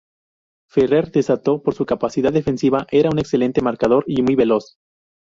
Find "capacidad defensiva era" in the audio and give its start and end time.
1.85-3.11